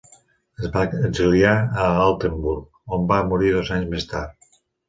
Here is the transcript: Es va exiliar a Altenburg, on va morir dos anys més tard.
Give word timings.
Es 0.63 0.71
va 0.77 0.85
exiliar 1.07 1.51
a 1.83 1.91
Altenburg, 2.07 2.65
on 2.99 3.07
va 3.15 3.23
morir 3.35 3.55
dos 3.61 3.73
anys 3.77 3.93
més 3.97 4.13
tard. 4.17 4.61